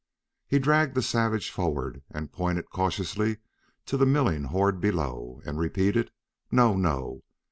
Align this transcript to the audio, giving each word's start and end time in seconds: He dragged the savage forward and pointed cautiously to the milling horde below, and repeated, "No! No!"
He 0.47 0.57
dragged 0.57 0.95
the 0.95 1.03
savage 1.03 1.51
forward 1.51 2.01
and 2.09 2.31
pointed 2.31 2.71
cautiously 2.71 3.37
to 3.85 3.97
the 3.97 4.05
milling 4.07 4.45
horde 4.45 4.81
below, 4.81 5.43
and 5.45 5.59
repeated, 5.59 6.09
"No! 6.49 6.73
No!" 6.75 7.21